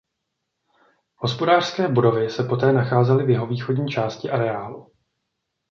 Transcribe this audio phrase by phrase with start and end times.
[1.15, 4.91] Hospodářské budovy se poté nacházely v jihovýchodní části areálu.